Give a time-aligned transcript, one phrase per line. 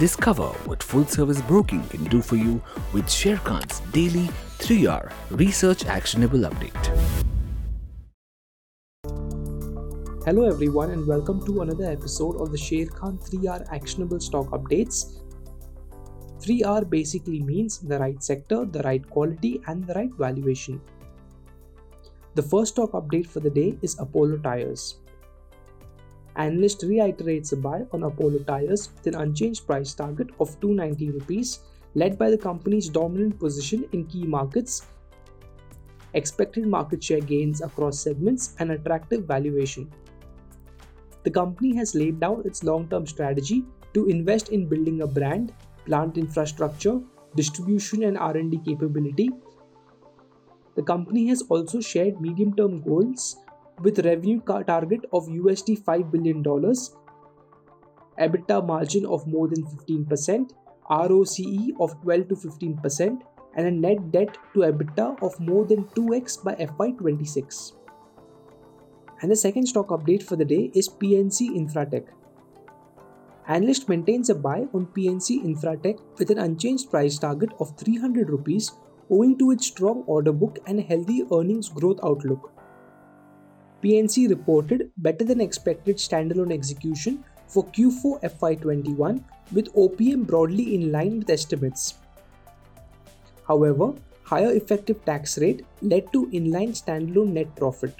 [0.00, 2.60] Discover what full service broking can do for you
[2.92, 4.28] with Sharekhan's daily
[4.58, 6.84] 3R research actionable update.
[10.24, 15.20] Hello, everyone, and welcome to another episode of the Sharekhan 3R actionable stock updates.
[16.40, 20.80] 3R basically means the right sector, the right quality, and the right valuation.
[22.34, 24.96] The first stock update for the day is Apollo Tyres.
[26.36, 31.60] Analyst reiterates a buy on Apollo Tyres with an unchanged price target of 290 rupees,
[31.94, 34.86] led by the company's dominant position in key markets,
[36.14, 39.88] expected market share gains across segments, and attractive valuation.
[41.22, 43.64] The company has laid down its long-term strategy
[43.94, 45.54] to invest in building a brand,
[45.86, 47.00] plant infrastructure,
[47.36, 49.30] distribution and R&D capability.
[50.74, 53.36] The company has also shared medium-term goals
[53.80, 56.42] with revenue target of USD $5 billion,
[58.18, 60.52] EBITDA margin of more than 15%,
[60.90, 63.22] ROCE of 12 to 15%,
[63.56, 67.72] and a net debt to EBITDA of more than 2x by FY26.
[69.22, 72.06] And the second stock update for the day is PNC Infratech.
[73.46, 78.72] Analyst maintains a buy on PNC Infratech with an unchanged price target of 300 rupees
[79.10, 82.52] owing to its strong order book and healthy earnings growth outlook.
[83.84, 91.18] PNC reported better than expected standalone execution for Q4 FY21 with OPM broadly in line
[91.18, 91.96] with estimates.
[93.46, 97.94] However, higher effective tax rate led to inline standalone net profit.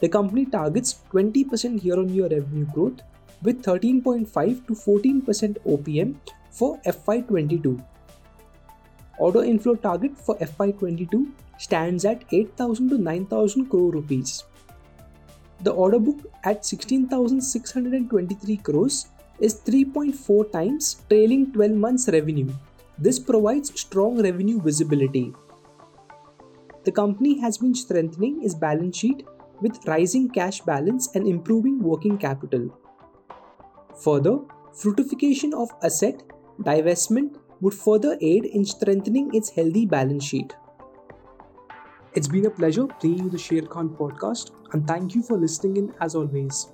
[0.00, 3.00] The company targets 20% year-on-year revenue growth
[3.42, 6.14] with 13.5 to 14% OPM
[6.52, 7.82] for FY22.
[9.18, 14.44] Order inflow target for FY22 stands at 8000 to 9000 crore rupees.
[15.62, 19.06] The order book at 16623 crores
[19.40, 22.52] is 3.4 times trailing 12 months revenue.
[22.98, 25.34] This provides strong revenue visibility.
[26.84, 29.26] The company has been strengthening its balance sheet
[29.60, 32.70] with rising cash balance and improving working capital.
[34.04, 34.38] Further,
[34.74, 36.22] fruitification of asset
[36.60, 40.54] divestment would further aid in strengthening its healthy balance sheet.
[42.14, 45.94] It's been a pleasure bringing you the Sharekhan podcast, and thank you for listening in
[46.00, 46.68] as always.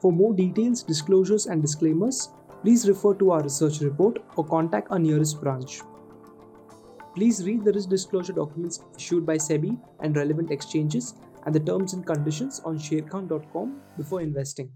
[0.00, 2.30] For more details, disclosures, and disclaimers,
[2.62, 5.80] please refer to our research report or contact our nearest branch.
[7.14, 11.14] Please read the risk disclosure documents issued by SEBI and relevant exchanges
[11.46, 14.70] and the terms and conditions on sharekhan.com before investing.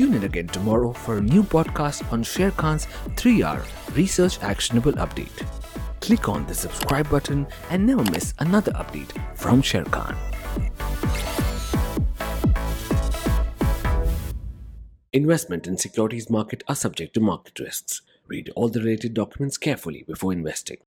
[0.00, 3.62] Tune in again tomorrow for a new podcast on Sharekhan's 3R
[3.94, 5.46] Research Actionable Update
[6.00, 10.16] click on the subscribe button and never miss another update from Sharekhan.
[15.12, 18.00] Investment in securities market are subject to market risks.
[18.26, 20.78] Read all the related documents carefully before investing.